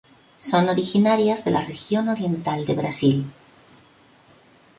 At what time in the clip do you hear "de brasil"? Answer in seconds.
2.65-3.25